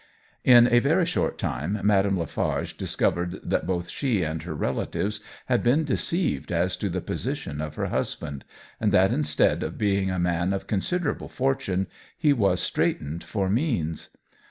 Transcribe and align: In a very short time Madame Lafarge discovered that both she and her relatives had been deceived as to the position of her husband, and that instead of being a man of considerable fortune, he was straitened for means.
In 0.43 0.65
a 0.71 0.79
very 0.79 1.05
short 1.05 1.37
time 1.37 1.79
Madame 1.83 2.17
Lafarge 2.17 2.75
discovered 2.75 3.33
that 3.43 3.67
both 3.67 3.87
she 3.87 4.23
and 4.23 4.41
her 4.41 4.55
relatives 4.55 5.19
had 5.45 5.61
been 5.61 5.83
deceived 5.83 6.51
as 6.51 6.75
to 6.77 6.89
the 6.89 7.01
position 7.01 7.61
of 7.61 7.75
her 7.75 7.85
husband, 7.85 8.43
and 8.79 8.91
that 8.91 9.13
instead 9.13 9.61
of 9.61 9.77
being 9.77 10.09
a 10.09 10.17
man 10.17 10.53
of 10.53 10.65
considerable 10.65 11.29
fortune, 11.29 11.85
he 12.17 12.33
was 12.33 12.61
straitened 12.61 13.23
for 13.23 13.47
means. 13.47 14.09